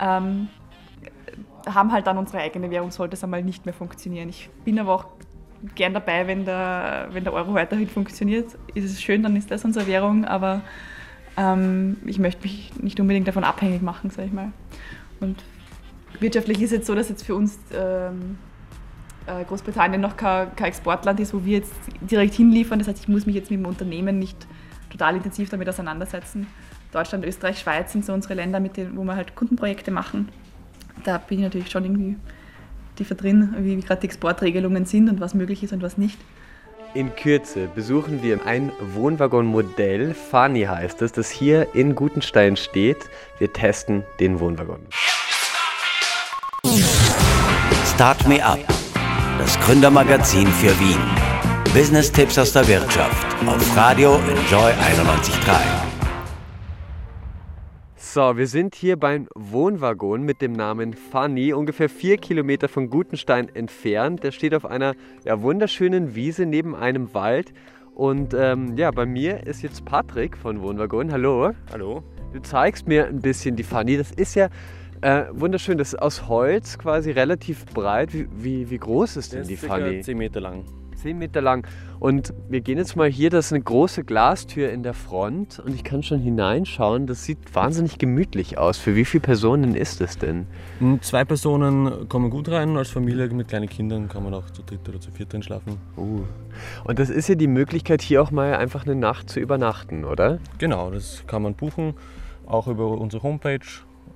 [0.00, 0.48] ähm,
[1.72, 4.28] haben halt dann unsere eigene Währung, sollte es einmal nicht mehr funktionieren.
[4.28, 5.06] Ich bin aber auch
[5.74, 8.46] gern dabei, wenn der, wenn der Euro weiterhin funktioniert.
[8.74, 10.62] Ist es schön, dann ist das unsere Währung, aber
[11.36, 14.52] ähm, ich möchte mich nicht unbedingt davon abhängig machen, sage ich mal.
[15.20, 15.42] Und
[16.20, 18.38] wirtschaftlich ist es jetzt so, dass jetzt für uns ähm,
[19.26, 22.78] äh, Großbritannien noch kein, kein, Exportland ist, wo wir jetzt direkt hinliefern.
[22.78, 24.46] Das heißt, ich muss mich jetzt mit dem Unternehmen nicht
[24.90, 26.46] total intensiv damit auseinandersetzen.
[26.92, 30.28] Deutschland, Österreich, Schweiz sind so unsere Länder, mit denen, wo wir halt Kundenprojekte machen.
[31.02, 32.16] Da bin ich natürlich schon irgendwie
[32.96, 36.18] tiefer drin, wie gerade die Exportregelungen sind und was möglich ist und was nicht.
[36.94, 43.10] In Kürze besuchen wir ein Wohnwaggonmodell, Fani heißt es, das hier in Gutenstein steht.
[43.38, 44.80] Wir testen den Wohnwaggon.
[47.94, 48.60] Start Me Up,
[49.38, 51.00] das Gründermagazin für Wien.
[51.74, 55.83] Business-Tipps aus der Wirtschaft auf Radio Enjoy 91.3.
[58.14, 63.48] So, wir sind hier beim Wohnwaggon mit dem Namen Funny, ungefähr vier Kilometer von Gutenstein
[63.52, 64.22] entfernt.
[64.22, 67.52] Der steht auf einer ja, wunderschönen Wiese neben einem Wald.
[67.92, 71.10] Und ähm, ja, bei mir ist jetzt Patrick von Wohnwaggon.
[71.10, 71.54] Hallo.
[71.72, 72.04] Hallo.
[72.32, 73.96] Du zeigst mir ein bisschen die Funny.
[73.96, 74.48] Das ist ja
[75.00, 75.76] äh, wunderschön.
[75.76, 78.14] Das ist aus Holz, quasi relativ breit.
[78.14, 80.02] Wie, wie, wie groß ist denn die ist Funny?
[80.02, 80.64] 10 Meter lang.
[81.04, 81.66] 10 Meter lang.
[82.00, 85.74] Und wir gehen jetzt mal hier, das ist eine große Glastür in der Front und
[85.74, 87.06] ich kann schon hineinschauen.
[87.06, 88.78] Das sieht wahnsinnig gemütlich aus.
[88.78, 90.46] Für wie viele Personen ist es denn?
[90.78, 92.74] Hm, zwei Personen kommen gut rein.
[92.78, 95.76] Als Familie mit kleinen Kindern kann man auch zu dritt oder zu viert drin schlafen.
[95.98, 96.22] Uh.
[96.84, 100.38] Und das ist ja die Möglichkeit, hier auch mal einfach eine Nacht zu übernachten, oder?
[100.56, 101.92] Genau, das kann man buchen,
[102.46, 103.60] auch über unsere Homepage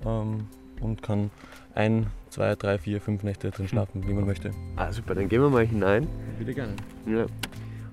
[0.03, 0.47] ähm,
[0.81, 1.31] und kann
[1.75, 4.51] ein, zwei, drei, vier, fünf Nächte drin schlafen, wie man möchte.
[4.75, 6.07] Ah, super, dann gehen wir mal hinein.
[6.37, 6.73] Bitte gerne.
[7.05, 7.25] Ja.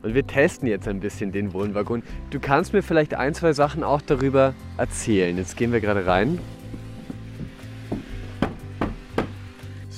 [0.02, 2.02] Und wir testen jetzt ein bisschen den Wohnwaggon.
[2.30, 5.36] Du kannst mir vielleicht ein, zwei Sachen auch darüber erzählen.
[5.36, 6.38] Jetzt gehen wir gerade rein.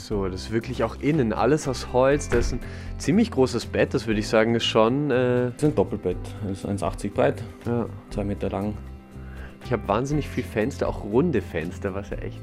[0.08, 2.30] So, das ist wirklich auch innen, alles aus Holz.
[2.30, 2.60] Das ist ein
[2.96, 5.10] ziemlich großes Bett, das würde ich sagen, ist schon.
[5.10, 7.84] Äh das ist ein Doppelbett, das ist 1,80 breit, ja.
[8.08, 8.74] zwei Meter lang.
[9.66, 12.40] Ich habe wahnsinnig viel Fenster, auch runde Fenster, was ja echt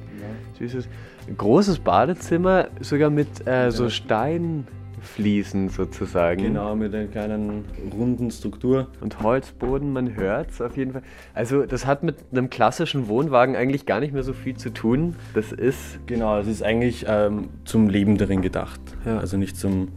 [0.60, 0.68] ja.
[0.68, 0.89] süß ist.
[1.28, 6.44] Ein großes Badezimmer, sogar mit äh, so Steinfliesen sozusagen.
[6.44, 7.65] Genau, mit einer kleinen
[7.98, 8.88] runden Struktur.
[9.02, 11.02] Und Holzboden, man hört es auf jeden Fall.
[11.34, 15.15] Also das hat mit einem klassischen Wohnwagen eigentlich gar nicht mehr so viel zu tun.
[15.34, 16.00] Das ist...
[16.06, 18.82] Genau, es ist eigentlich ähm, zum Leben darin gedacht.
[19.06, 19.18] Ja.
[19.18, 19.89] Also nicht zum,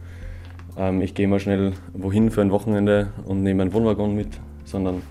[0.77, 5.03] ähm, ich gehe mal schnell wohin für ein Wochenende und nehme einen Wohnwagen mit, sondern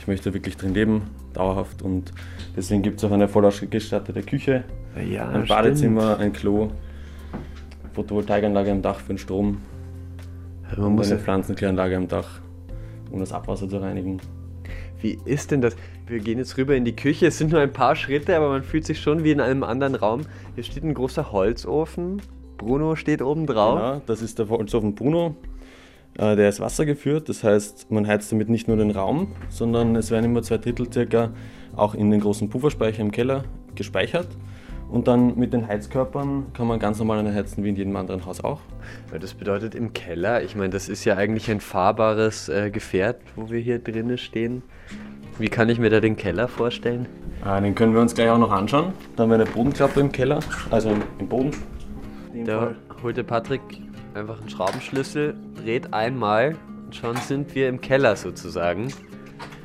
[0.00, 1.02] ich möchte wirklich drin leben,
[1.34, 1.82] dauerhaft.
[1.82, 2.12] Und
[2.56, 4.64] deswegen gibt es auch eine voll ausgestattete Küche
[5.04, 6.20] Ja, ein Badezimmer, stimmt.
[6.20, 6.70] ein Klo,
[7.92, 9.58] Photovoltaikanlage am Dach für den Strom.
[10.76, 12.40] Man muss eine Pflanzenkläranlage am Dach,
[13.10, 14.20] um das Abwasser zu reinigen.
[15.00, 15.76] Wie ist denn das?
[16.06, 17.26] Wir gehen jetzt rüber in die Küche.
[17.26, 19.94] Es sind nur ein paar Schritte, aber man fühlt sich schon wie in einem anderen
[19.94, 20.22] Raum.
[20.54, 22.22] Hier steht ein großer Holzofen.
[22.56, 23.78] Bruno steht oben drauf.
[23.78, 25.36] Ja, das ist der Holzofen Bruno.
[26.18, 30.10] Äh, der ist wassergeführt, das heißt, man heizt damit nicht nur den Raum, sondern es
[30.10, 31.30] werden immer zwei Drittel circa
[31.74, 34.28] auch in den großen Pufferspeicher im Keller gespeichert.
[34.88, 38.42] Und dann mit den Heizkörpern kann man ganz normal heizen wie in jedem anderen Haus
[38.42, 38.60] auch.
[39.20, 43.50] Das bedeutet im Keller, ich meine, das ist ja eigentlich ein fahrbares äh, Gefährt, wo
[43.50, 44.62] wir hier drinnen stehen.
[45.38, 47.06] Wie kann ich mir da den Keller vorstellen?
[47.44, 48.92] Ah, den können wir uns gleich auch noch anschauen.
[49.16, 51.50] Da haben wir eine Bodenklappe im Keller, also im, Boden.
[52.44, 52.76] Da Fall.
[53.02, 53.60] holt der Patrick
[54.14, 58.92] einfach einen Schraubenschlüssel, dreht einmal und schon sind wir im Keller sozusagen.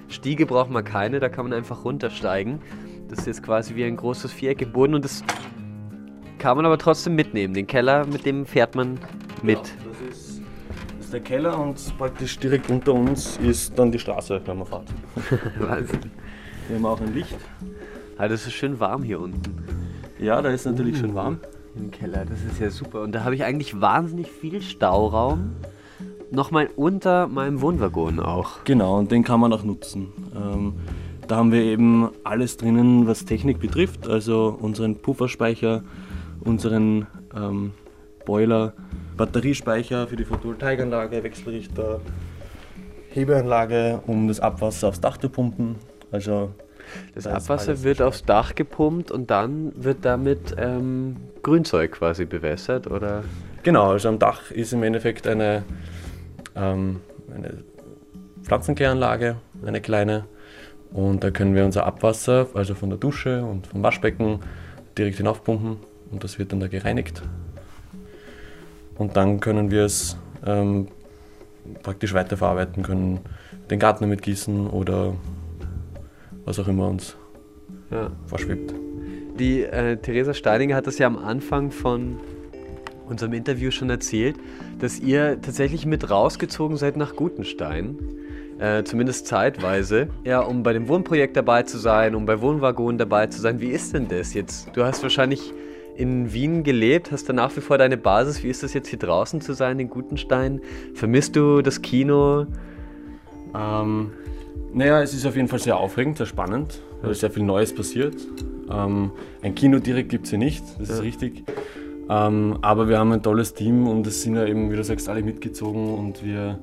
[0.10, 2.60] Stiege braucht man keine, da kann man einfach runtersteigen.
[3.12, 5.22] Das ist jetzt quasi wie ein großes Viereck im Boden und das
[6.40, 7.54] kann man aber trotzdem mitnehmen.
[7.54, 8.98] Den Keller, mit dem fährt man
[9.44, 9.58] mit.
[9.58, 10.42] Ja, das, ist,
[10.98, 14.66] das ist der Keller und praktisch direkt unter uns ist dann die Straße, wenn man
[14.66, 14.86] fährt.
[15.60, 16.10] Wahnsinn.
[16.70, 17.36] Wir haben auch ein Licht.
[18.18, 19.62] Ah, das ist schön warm hier unten.
[20.18, 21.40] Ja, da ist natürlich uh, schön warm.
[21.76, 23.02] Im Keller, das ist ja super.
[23.02, 25.58] Und da habe ich eigentlich wahnsinnig viel Stauraum
[26.32, 28.64] nochmal unter meinem Wohnwaggon auch.
[28.64, 30.14] Genau, und den kann man auch nutzen.
[30.34, 30.76] Ähm,
[31.32, 35.82] da haben wir eben alles drinnen, was Technik betrifft, also unseren Pufferspeicher,
[36.42, 37.72] unseren ähm,
[38.26, 38.74] Boiler,
[39.16, 42.02] Batteriespeicher für die Photovoltaikanlage, Wechselrichter,
[43.12, 45.78] Hebeanlage, um das Abwasser aufs Dach zu pumpen.
[46.12, 46.52] Also
[47.16, 52.92] das da Abwasser wird aufs Dach gepumpt und dann wird damit ähm, Grünzeug quasi bewässert,
[52.92, 53.24] oder?
[53.64, 55.64] Genau, also am Dach ist im Endeffekt eine
[56.58, 57.00] ähm,
[57.34, 57.64] eine
[58.44, 60.26] Pflanzenkläranlage, eine kleine.
[60.92, 64.40] Und da können wir unser Abwasser, also von der Dusche und vom Waschbecken,
[64.98, 65.78] direkt hinaufpumpen
[66.12, 67.22] und das wird dann da gereinigt.
[68.98, 70.88] Und dann können wir es ähm,
[71.82, 73.22] praktisch weiterverarbeiten, können
[73.70, 75.16] den Garten damit gießen oder
[76.46, 77.16] was auch immer uns
[77.90, 78.12] ja.
[78.26, 78.74] vorschwebt.
[79.40, 82.20] Die äh, Theresa Steininger hat das ja am Anfang von
[83.08, 84.36] unserem Interview schon erzählt,
[84.80, 87.98] dass ihr tatsächlich mit rausgezogen seid nach Gutenstein.
[88.62, 90.10] Äh, zumindest zeitweise.
[90.24, 93.60] Ja, um bei dem Wohnprojekt dabei zu sein, um bei Wohnwagonen dabei zu sein.
[93.60, 94.70] Wie ist denn das jetzt?
[94.74, 95.52] Du hast wahrscheinlich
[95.96, 98.44] in Wien gelebt, hast da nach wie vor deine Basis.
[98.44, 100.62] Wie ist das jetzt hier draußen zu sein in Gutenstein?
[100.94, 102.46] Vermisst du das Kino?
[103.56, 104.12] Ähm,
[104.74, 108.16] naja, es ist auf jeden Fall sehr aufregend, sehr spannend, weil sehr viel Neues passiert.
[108.72, 109.10] Ähm,
[109.42, 110.96] ein Kino direkt gibt es hier nicht, das ja.
[110.96, 111.46] ist richtig.
[112.10, 115.10] Ähm, aber wir haben ein tolles Team und es sind ja eben, wie du sagst,
[115.10, 116.60] alle mitgezogen und wir,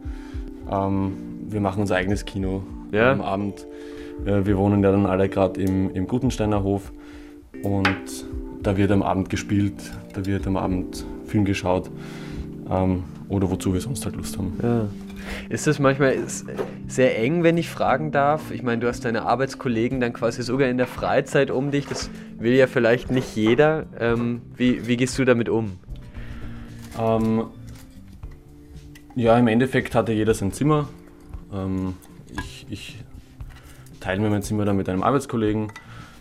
[0.71, 3.13] ähm, wir machen unser eigenes Kino ja.
[3.13, 3.67] am Abend.
[4.25, 6.93] Äh, wir wohnen ja dann alle gerade im, im Gutensteiner Hof
[7.63, 8.27] und
[8.63, 9.75] da wird am Abend gespielt,
[10.15, 11.91] da wird am Abend Film geschaut
[12.71, 14.53] ähm, oder wozu wir sonst halt Lust haben.
[14.63, 14.87] Ja.
[15.49, 16.17] Ist das manchmal
[16.87, 18.51] sehr eng, wenn ich fragen darf?
[18.51, 21.87] Ich meine, du hast deine Arbeitskollegen dann quasi sogar in der Freizeit um dich.
[21.87, 23.87] Das will ja vielleicht nicht jeder.
[23.99, 25.73] Ähm, wie, wie gehst du damit um?
[26.99, 27.45] Ähm,
[29.17, 30.89] ja, im Endeffekt hatte jeder sein Zimmer.
[31.53, 31.95] Ähm,
[32.39, 32.99] ich, ich,
[34.01, 35.73] teile mir mein Zimmer dann mit einem Arbeitskollegen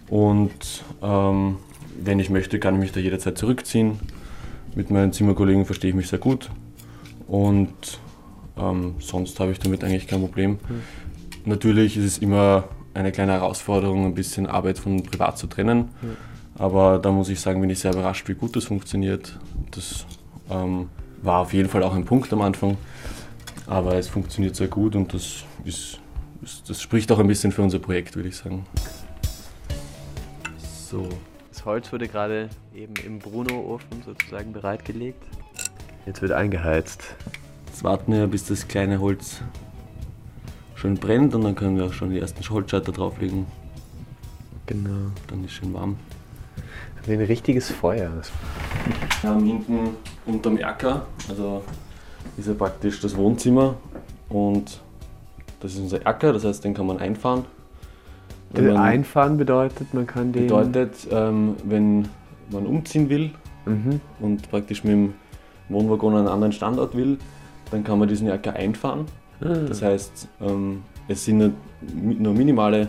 [0.10, 1.58] und ähm,
[2.00, 4.00] wenn ich möchte, kann ich mich da jederzeit zurückziehen.
[4.76, 6.50] Mit meinen Zimmerkollegen verstehe ich mich sehr gut
[7.28, 8.00] und
[8.58, 10.52] ähm, sonst habe ich damit eigentlich kein Problem.
[10.52, 10.82] Mhm.
[11.46, 15.90] Natürlich ist es immer eine kleine Herausforderung, ein bisschen Arbeit von privat zu trennen.
[16.02, 16.18] Mhm.
[16.56, 19.38] Aber da muss ich sagen, bin ich sehr überrascht, wie gut das funktioniert.
[19.72, 20.06] Das
[20.50, 20.90] ähm,
[21.22, 22.78] war auf jeden Fall auch ein Punkt am Anfang.
[23.68, 26.00] Aber es funktioniert sehr gut und das, ist,
[26.68, 28.66] das spricht auch ein bisschen für unser Projekt, würde ich sagen.
[30.90, 31.08] So.
[31.52, 35.22] Das Holz wurde gerade eben im Bruno-Ofen sozusagen bereitgelegt.
[36.06, 37.04] Jetzt wird eingeheizt.
[37.66, 39.42] Jetzt warten wir, bis das kleine Holz
[40.76, 43.48] schön brennt und dann können wir auch schon die ersten Holzschalter drauflegen.
[44.68, 45.12] Genau.
[45.28, 45.98] Dann ist schön warm.
[47.06, 48.12] Wie ein richtiges Feuer.
[49.22, 49.90] Wir haben hinten
[50.26, 51.64] unterm Erker, also
[52.38, 53.76] ist ja praktisch das Wohnzimmer
[54.30, 54.82] und
[55.60, 57.46] das ist unser Erker, das heißt, den kann man einfahren.
[58.54, 60.44] Man einfahren bedeutet, man kann den.
[60.44, 62.08] Bedeutet, ähm, wenn
[62.50, 63.32] man umziehen will
[63.66, 64.00] mhm.
[64.20, 65.14] und praktisch mit dem
[65.70, 67.18] Wohnwaggon an einen anderen Standort will,
[67.72, 69.06] dann kann man diesen Erker einfahren.
[69.42, 69.54] Ah.
[69.68, 71.54] Das heißt, ähm, es sind
[71.94, 72.88] nur minimale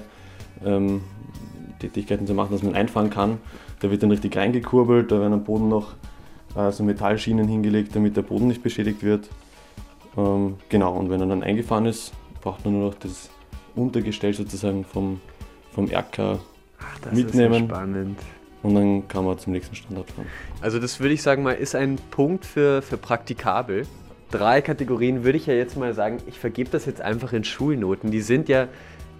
[0.64, 1.00] ähm,
[1.78, 3.38] Tätigkeiten zu machen, dass man einfahren kann.
[3.80, 5.94] Da wird dann richtig reingekurbelt, da werden am Boden noch
[6.72, 9.28] so Metallschienen hingelegt, damit der Boden nicht beschädigt wird.
[10.16, 13.30] Ähm, genau, und wenn er dann eingefahren ist, braucht man nur noch das
[13.76, 15.20] Untergestell sozusagen vom,
[15.72, 16.40] vom Erker
[16.80, 17.64] Ach, das mitnehmen.
[17.64, 18.18] Ist spannend.
[18.62, 20.26] und dann kann man zum nächsten Standort fahren.
[20.60, 23.86] Also das würde ich sagen mal, ist ein Punkt für, für praktikabel.
[24.30, 28.10] Drei Kategorien würde ich ja jetzt mal sagen, ich vergebe das jetzt einfach in Schulnoten.
[28.10, 28.68] Die sind ja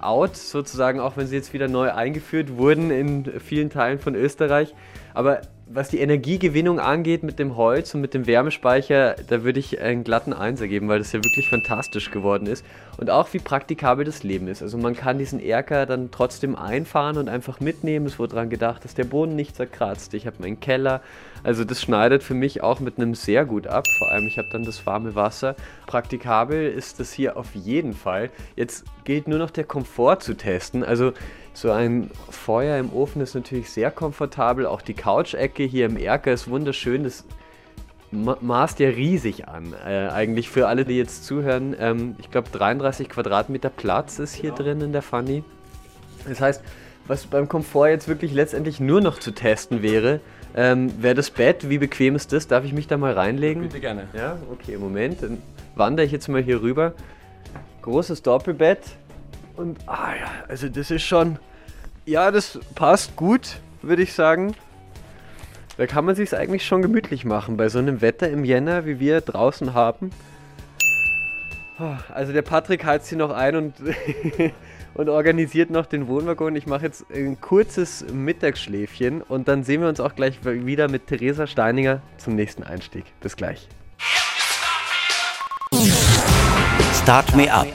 [0.01, 4.75] out sozusagen, auch wenn sie jetzt wieder neu eingeführt wurden in vielen Teilen von Österreich.
[5.15, 5.41] Aber
[5.71, 10.03] was die Energiegewinnung angeht mit dem Holz und mit dem Wärmespeicher, da würde ich einen
[10.03, 12.65] glatten Einser geben, weil das ja wirklich fantastisch geworden ist.
[12.97, 14.63] Und auch wie praktikabel das Leben ist.
[14.63, 18.07] Also man kann diesen Erker dann trotzdem einfahren und einfach mitnehmen.
[18.07, 20.15] Es wurde daran gedacht, dass der Boden nicht zerkratzt.
[20.15, 21.03] Ich habe meinen Keller.
[21.45, 23.85] Also das schneidet für mich auch mit einem sehr gut ab.
[23.99, 25.55] Vor allem ich habe dann das warme Wasser.
[25.87, 28.31] Praktikabel ist das hier auf jeden Fall.
[28.57, 30.83] Jetzt gilt nur noch der Komfort zu testen.
[30.83, 31.13] Also
[31.61, 34.65] so ein Feuer im Ofen ist natürlich sehr komfortabel.
[34.65, 37.03] Auch die Couch-Ecke hier im Erker ist wunderschön.
[37.03, 37.25] Das
[38.13, 39.75] maßt ja riesig an.
[39.85, 41.75] Äh, eigentlich für alle, die jetzt zuhören.
[41.81, 44.63] Ähm, ich glaube, 33 Quadratmeter Platz ist hier genau.
[44.63, 45.43] drin in der Funny.
[46.29, 46.63] Das heißt,
[47.09, 50.21] was beim Komfort jetzt wirklich letztendlich nur noch zu testen wäre,
[50.55, 51.69] ähm, wäre das Bett.
[51.69, 52.47] Wie bequem ist das?
[52.47, 53.65] Darf ich mich da mal reinlegen?
[53.65, 54.07] Bitte gerne.
[54.13, 55.25] Ja, okay, Moment.
[55.25, 55.43] Dann
[55.75, 56.93] wandere ich jetzt mal hier rüber.
[57.83, 58.79] Großes Doppelbett.
[59.57, 61.41] Und, ah ja, also das ist schon
[62.09, 64.55] ja, das passt gut, würde ich sagen.
[65.77, 68.99] Da kann man sich eigentlich schon gemütlich machen bei so einem Wetter im Jänner, wie
[68.99, 70.11] wir draußen haben.
[72.13, 73.75] Also der Patrick heizt hier noch ein und,
[74.95, 76.57] und organisiert noch den Wohnwaggon.
[76.57, 81.07] Ich mache jetzt ein kurzes Mittagsschläfchen und dann sehen wir uns auch gleich wieder mit
[81.07, 83.05] Theresa Steininger zum nächsten Einstieg.
[83.21, 83.69] Bis gleich.
[87.01, 87.69] Start Me Up,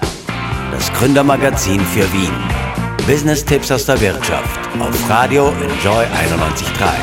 [0.72, 2.63] das Gründermagazin für Wien.
[3.06, 6.94] Business-Tipps aus der Wirtschaft auf Radio Enjoy 91.3.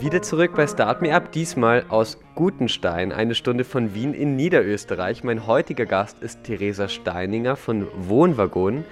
[0.00, 5.24] Wieder zurück bei Start Me Up, diesmal aus Gutenstein, eine Stunde von Wien in Niederösterreich.
[5.24, 8.84] Mein heutiger Gast ist Theresa Steininger von Wohnwaggon.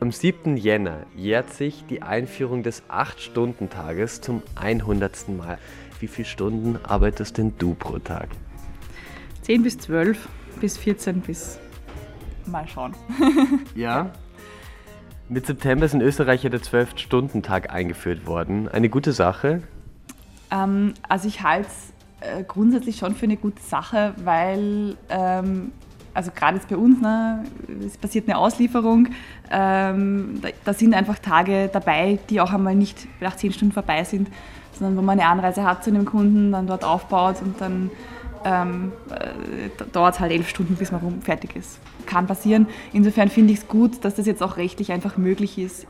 [0.00, 0.58] Am 7.
[0.58, 5.30] Jänner jährt sich die Einführung des 8-Stunden-Tages zum 100.
[5.30, 5.56] Mal.
[6.00, 8.28] Wie viele Stunden arbeitest denn du pro Tag?
[9.40, 10.18] 10 bis 12
[10.60, 11.58] bis 14 bis
[12.46, 12.94] Mal schauen.
[13.74, 14.10] ja.
[15.28, 18.68] Mit September ist in Österreich ja der 12-Stunden-Tag eingeführt worden.
[18.68, 19.62] Eine gute Sache?
[20.50, 25.72] Ähm, also ich halte es äh, grundsätzlich schon für eine gute Sache, weil, ähm,
[26.14, 27.44] also gerade jetzt bei uns, ne,
[27.86, 29.08] es passiert eine Auslieferung,
[29.50, 34.04] ähm, da, da, sind einfach Tage dabei, die auch einmal nicht nach 10 Stunden vorbei
[34.04, 34.28] sind,
[34.72, 37.90] sondern wo man eine Anreise hat zu einem Kunden, dann dort aufbaut und dann
[38.44, 41.78] ähm, äh, dauert es halt elf Stunden, bis man fertig ist.
[42.06, 42.66] Kann passieren.
[42.92, 45.86] Insofern finde ich es gut, dass das jetzt auch rechtlich einfach möglich ist.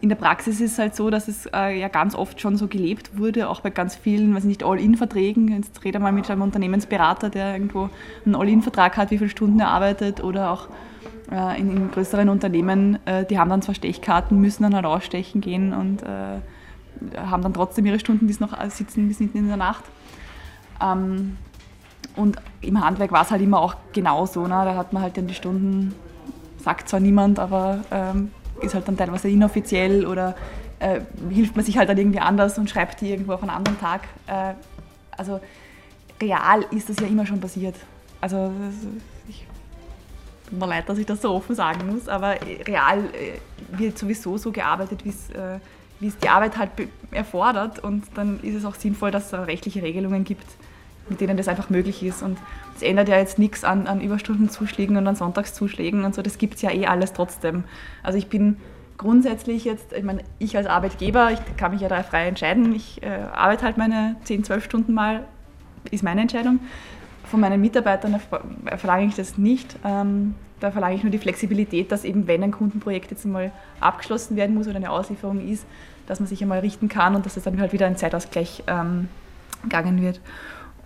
[0.00, 2.68] In der Praxis ist es halt so, dass es äh, ja ganz oft schon so
[2.68, 5.48] gelebt wurde, auch bei ganz vielen, weiß nicht, All-In-Verträgen.
[5.48, 7.90] Jetzt rede mal mit einem Unternehmensberater, der irgendwo
[8.24, 10.68] einen All-In-Vertrag hat, wie viele Stunden er arbeitet oder auch
[11.32, 15.40] äh, in, in, größeren Unternehmen, äh, die haben dann zwar Stechkarten, müssen dann halt ausstechen
[15.40, 19.56] gehen und äh, haben dann trotzdem ihre Stunden bis noch sitzen bis mitten in der
[19.56, 19.84] Nacht.
[20.80, 21.36] Ähm,
[22.18, 24.42] und im Handwerk war es halt immer auch genauso.
[24.42, 24.48] Ne?
[24.48, 25.94] Da hat man halt dann die Stunden,
[26.58, 30.34] sagt zwar niemand, aber ähm, ist halt dann teilweise inoffiziell oder
[30.80, 31.00] äh,
[31.30, 34.02] hilft man sich halt dann irgendwie anders und schreibt die irgendwo auf einen anderen Tag.
[34.26, 34.54] Äh,
[35.16, 35.40] also
[36.20, 37.76] real ist das ja immer schon passiert.
[38.20, 38.50] Also
[39.28, 39.46] ich
[40.48, 42.34] tut mir leid, dass ich das so offen sagen muss, aber
[42.66, 45.60] real äh, wird sowieso so gearbeitet, wie es äh,
[46.00, 46.70] wie es die Arbeit halt
[47.10, 50.46] erfordert und dann ist es auch sinnvoll, dass es rechtliche Regelungen gibt,
[51.10, 52.22] mit denen das einfach möglich ist.
[52.22, 52.38] Und
[52.76, 56.54] es ändert ja jetzt nichts an, an Überstundenzuschlägen und an Sonntagszuschlägen und so, das gibt
[56.56, 57.64] es ja eh alles trotzdem.
[58.02, 58.56] Also ich bin
[58.96, 63.02] grundsätzlich jetzt, ich meine, ich als Arbeitgeber, ich kann mich ja da frei entscheiden, ich
[63.02, 65.24] äh, arbeite halt meine 10, 12 Stunden mal,
[65.90, 66.60] ist meine Entscheidung.
[67.24, 68.18] Von meinen Mitarbeitern
[68.78, 69.76] verlange ich das nicht.
[69.84, 74.36] Ähm, da verlange ich nur die Flexibilität, dass eben, wenn ein Kundenprojekt jetzt mal abgeschlossen
[74.36, 75.66] werden muss oder eine Auslieferung ist,
[76.06, 79.08] dass man sich einmal richten kann und dass es dann halt wieder ein Zeitausgleich ähm,
[79.62, 80.20] gegangen wird.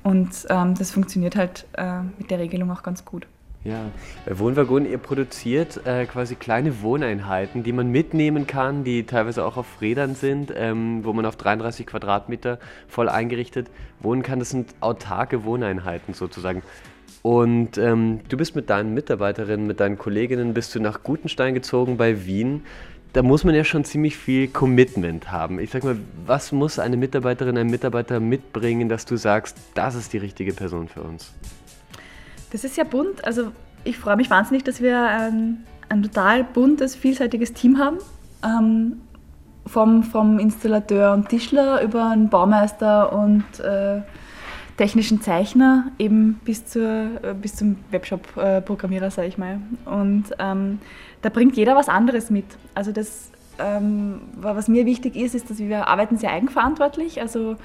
[0.02, 3.26] Und ähm, das funktioniert halt äh, mit der Regelung auch ganz gut.
[3.64, 3.92] Ja,
[4.26, 9.56] bei Wohnwaggon, ihr produziert äh, quasi kleine Wohneinheiten, die man mitnehmen kann, die teilweise auch
[9.56, 14.40] auf Rädern sind, ähm, wo man auf 33 Quadratmeter voll eingerichtet wohnen kann.
[14.40, 16.64] Das sind autarke Wohneinheiten sozusagen.
[17.22, 21.96] Und ähm, du bist mit deinen Mitarbeiterinnen, mit deinen Kolleginnen, bist du nach Gutenstein gezogen
[21.96, 22.64] bei Wien
[23.12, 25.58] da muss man ja schon ziemlich viel Commitment haben.
[25.58, 25.96] Ich sag mal,
[26.26, 30.88] was muss eine Mitarbeiterin, ein Mitarbeiter mitbringen, dass du sagst, das ist die richtige Person
[30.88, 31.32] für uns?
[32.50, 33.24] Das ist ja bunt.
[33.24, 33.52] Also
[33.84, 37.98] ich freue mich wahnsinnig, dass wir ein, ein total buntes, vielseitiges Team haben.
[38.44, 39.02] Ähm,
[39.66, 44.00] vom, vom Installateur und Tischler über einen Baumeister und äh,
[44.82, 46.82] technischen Zeichner eben bis, zur,
[47.22, 49.60] äh, bis zum Webshop-Programmierer, sage ich mal.
[49.84, 50.80] Und ähm,
[51.20, 52.46] da bringt jeder was anderes mit.
[52.74, 57.20] Also das ähm, was mir wichtig ist, ist, dass wir arbeiten sehr eigenverantwortlich.
[57.20, 57.56] Also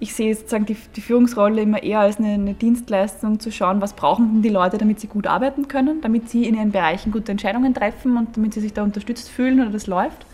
[0.00, 3.92] ich sehe sozusagen die, die Führungsrolle immer eher als eine, eine, Dienstleistung, zu schauen, was
[3.92, 7.30] brauchen denn die Leute, damit sie gut arbeiten können, damit sie in ihren Bereichen gute
[7.30, 10.26] Entscheidungen treffen und damit sie sich da unterstützt fühlen oder das läuft.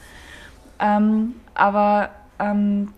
[0.79, 2.89] Ähm, aber ähm,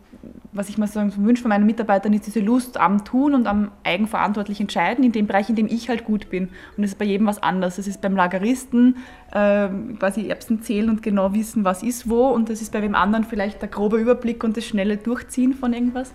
[0.52, 3.70] was ich mir so wünsche von meinen Mitarbeitern, ist diese Lust am Tun und am
[3.84, 6.48] eigenverantwortlich Entscheiden in dem Bereich, in dem ich halt gut bin.
[6.76, 7.76] Und das ist bei jedem was anderes.
[7.76, 8.96] Das ist beim Lageristen
[9.32, 12.28] äh, quasi Erbsen zählen und genau wissen, was ist wo.
[12.28, 15.72] Und das ist bei dem anderen vielleicht der grobe Überblick und das schnelle Durchziehen von
[15.72, 16.12] irgendwas.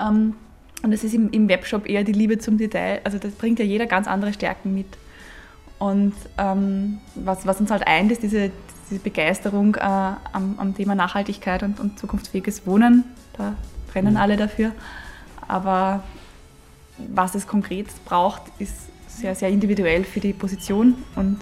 [0.00, 0.34] Ähm,
[0.82, 3.00] und das ist im, im, Webshop eher die Liebe zum Detail.
[3.04, 4.86] Also das bringt ja jeder ganz andere Stärken mit.
[5.78, 8.50] Und ähm, was, was uns halt eint, ist diese,
[8.90, 13.04] diese Begeisterung äh, am, am, Thema Nachhaltigkeit und, und, zukunftsfähiges Wohnen.
[13.38, 13.54] Da
[13.92, 14.20] brennen mhm.
[14.20, 14.72] alle dafür.
[15.48, 16.02] Aber
[16.98, 21.38] was es konkret braucht, ist sehr, sehr individuell für die Position und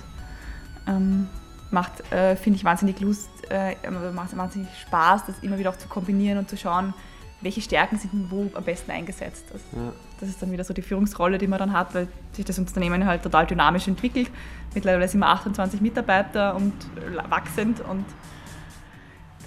[0.87, 1.28] ähm,
[1.70, 3.74] macht, äh, finde ich, wahnsinnig Lust, äh,
[4.12, 6.94] macht wahnsinnig Spaß, das immer wieder auch zu kombinieren und zu schauen,
[7.40, 9.44] welche Stärken sind wo am besten eingesetzt.
[9.52, 9.92] Also ja.
[10.18, 13.04] Das ist dann wieder so die Führungsrolle, die man dann hat, weil sich das Unternehmen
[13.07, 14.30] halt total dynamisch entwickelt.
[14.74, 16.72] Mittlerweile sind wir 28 Mitarbeiter und
[17.28, 18.04] wachsend und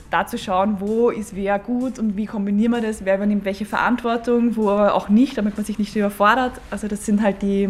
[0.10, 3.66] da zu schauen, wo ist wer gut und wie kombinieren wir das, wer übernimmt welche
[3.66, 6.54] Verantwortung, wo aber auch nicht, damit man sich nicht überfordert.
[6.72, 7.70] Also das sind halt die,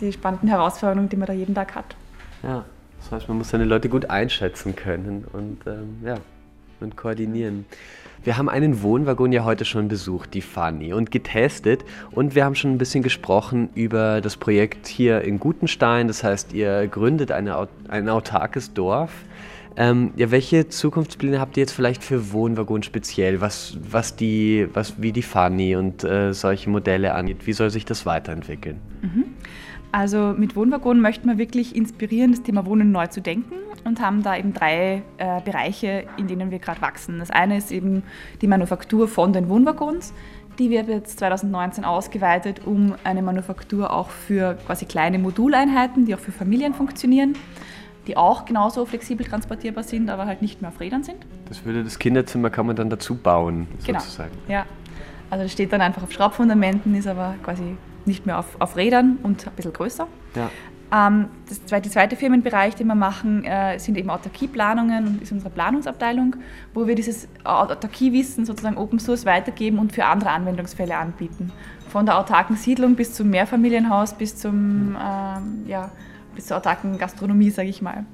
[0.00, 1.96] die spannenden Herausforderungen, die man da jeden Tag hat.
[2.42, 2.64] Ja,
[3.00, 6.16] das heißt, man muss seine Leute gut einschätzen können und ähm, ja,
[6.80, 7.64] und koordinieren.
[8.24, 11.84] Wir haben einen Wohnwaggon ja heute schon besucht, die Fanny, und getestet.
[12.12, 16.06] Und wir haben schon ein bisschen gesprochen über das Projekt hier in Gutenstein.
[16.06, 19.10] Das heißt, ihr gründet eine, ein autarkes Dorf.
[19.76, 25.00] Ähm, ja, welche Zukunftspläne habt ihr jetzt vielleicht für Wohnwaggon speziell, was, was die, was,
[25.00, 27.46] wie die Fanny und äh, solche Modelle angeht?
[27.46, 28.80] Wie soll sich das weiterentwickeln?
[29.02, 29.24] Mhm.
[29.92, 34.22] Also mit Wohnwaggon möchten wir wirklich inspirieren, das Thema Wohnen neu zu denken und haben
[34.22, 37.18] da eben drei äh, Bereiche, in denen wir gerade wachsen.
[37.18, 38.02] Das eine ist eben
[38.40, 40.14] die Manufaktur von den Wohnwaggons.
[40.58, 46.20] Die wird jetzt 2019 ausgeweitet um eine Manufaktur auch für quasi kleine Moduleinheiten, die auch
[46.20, 47.34] für Familien funktionieren,
[48.06, 51.18] die auch genauso flexibel transportierbar sind, aber halt nicht mehr auf Rädern sind.
[51.48, 54.00] Das würde das Kinderzimmer kann man dann dazu bauen, genau.
[54.00, 54.32] sozusagen.
[54.48, 54.66] Ja,
[55.30, 59.18] also das steht dann einfach auf Schraubfundamenten, ist aber quasi nicht mehr auf, auf Rädern
[59.22, 60.06] und ein bisschen größer.
[60.34, 60.50] Ja.
[60.92, 65.32] Ähm, das zweite, der zweite Firmenbereich, den wir machen, äh, sind eben Autarkieplanungen und ist
[65.32, 66.36] unsere Planungsabteilung,
[66.74, 71.50] wo wir dieses Autarkiewissen sozusagen Open Source weitergeben und für andere Anwendungsfälle anbieten.
[71.88, 75.90] Von der autarken Siedlung bis zum Mehrfamilienhaus bis, zum, ähm, ja,
[76.34, 78.04] bis zur autarken Gastronomie, sage ich mal.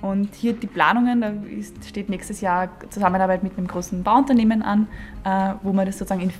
[0.00, 4.86] Und hier die Planungen, da ist, steht nächstes Jahr Zusammenarbeit mit einem großen Bauunternehmen an,
[5.24, 6.32] äh, wo wir das sozusagen in,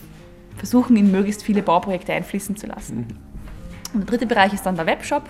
[0.57, 2.99] versuchen, in möglichst viele Bauprojekte einfließen zu lassen.
[2.99, 3.07] Mhm.
[3.95, 5.25] Und der dritte Bereich ist dann der Webshop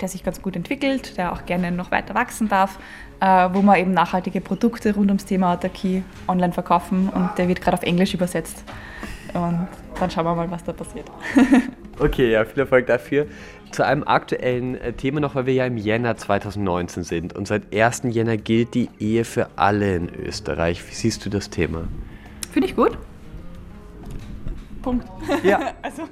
[0.00, 2.78] der sich ganz gut entwickelt, der auch gerne noch weiter wachsen darf,
[3.20, 7.60] äh, wo wir eben nachhaltige Produkte rund ums Thema Autarkie online verkaufen und der wird
[7.60, 8.64] gerade auf Englisch übersetzt.
[9.34, 11.10] Und dann schauen wir mal, was da passiert.
[11.98, 13.26] okay, ja, viel Erfolg dafür.
[13.70, 17.74] Zu einem aktuellen äh, Thema noch, weil wir ja im Jänner 2019 sind und seit
[17.74, 18.02] 1.
[18.10, 20.82] Jänner gilt die Ehe für alle in Österreich.
[20.88, 21.86] Wie siehst du das Thema?
[22.50, 22.96] Finde ich gut.
[24.82, 25.06] Punkt.
[25.42, 25.72] Ja.
[25.82, 26.04] also.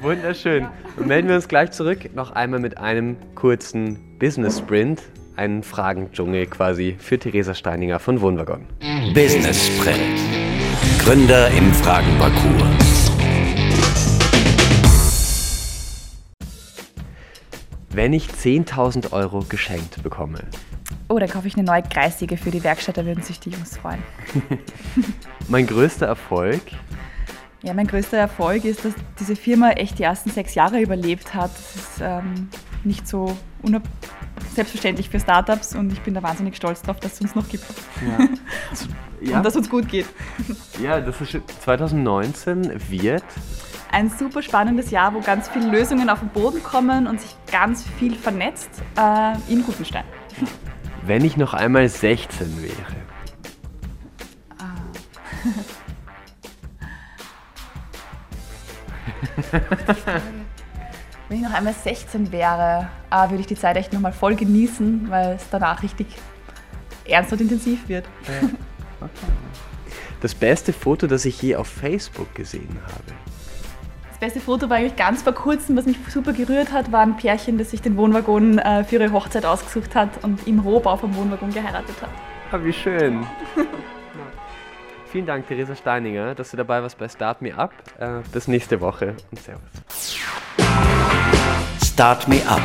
[0.00, 0.66] Wunderschön.
[0.96, 5.02] Und melden wir uns gleich zurück, noch einmal mit einem kurzen Business Sprint,
[5.36, 8.66] einen Fragendschungel quasi für Theresa Steininger von Wohnwaggon.
[9.14, 10.18] Business Sprint.
[11.04, 12.79] Gründer im Fragenparcours.
[17.92, 20.44] Wenn ich 10.000 Euro geschenkt bekomme.
[21.08, 23.76] Oh, dann kaufe ich eine neue Kreissäge für die Werkstatt, da würden sich die Jungs
[23.76, 24.02] freuen.
[25.48, 26.62] mein größter Erfolg
[27.62, 31.50] ja, mein größter Erfolg ist, dass diese Firma echt die ersten sechs Jahre überlebt hat.
[31.50, 32.48] Das ist ähm,
[32.84, 33.36] nicht so
[34.54, 37.64] selbstverständlich für Startups und ich bin da wahnsinnig stolz drauf, dass es uns noch gibt.
[38.00, 38.28] Ja.
[39.30, 39.36] ja.
[39.36, 40.06] Und dass es uns gut geht.
[40.82, 43.24] Ja, das ist 2019 wird
[43.92, 47.84] ein super spannendes Jahr, wo ganz viele Lösungen auf den Boden kommen und sich ganz
[47.98, 50.04] viel vernetzt äh, in Gutenstein.
[51.06, 52.74] Wenn ich noch einmal 16 wäre.
[54.58, 54.74] Ah.
[61.28, 65.10] Wenn ich noch einmal 16 wäre, äh, würde ich die Zeit echt nochmal voll genießen,
[65.10, 66.06] weil es danach richtig
[67.04, 68.04] ernst und intensiv wird.
[70.20, 73.29] Das beste Foto, das ich je auf Facebook gesehen habe.
[74.20, 77.16] Das beste Foto war eigentlich ganz vor kurzem, was mich super gerührt hat, war ein
[77.16, 81.16] Pärchen, das sich den Wohnwaggon äh, für ihre Hochzeit ausgesucht hat und im Rohbau vom
[81.16, 82.10] Wohnwaggon geheiratet hat.
[82.52, 83.26] Ah, wie schön.
[85.10, 87.72] Vielen Dank, Theresa Steininger, dass du dabei warst bei Start Me Up.
[87.98, 90.18] Äh, bis nächste Woche und Servus.
[91.82, 92.60] Start Me Up,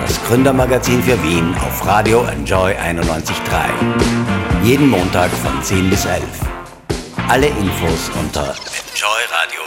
[0.00, 4.64] das Gründermagazin für Wien auf Radio Enjoy 91.3.
[4.64, 6.24] Jeden Montag von 10 bis 11.
[7.28, 8.52] Alle Infos unter
[8.90, 9.57] enjoyradio.at.